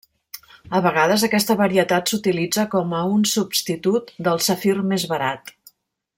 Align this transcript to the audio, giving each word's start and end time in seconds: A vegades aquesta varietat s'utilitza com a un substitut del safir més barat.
A 0.77 0.79
vegades 0.85 1.25
aquesta 1.27 1.55
varietat 1.59 2.13
s'utilitza 2.13 2.65
com 2.73 2.95
a 3.01 3.03
un 3.19 3.27
substitut 3.35 4.11
del 4.29 4.43
safir 4.47 4.75
més 4.95 5.07
barat. 5.13 5.55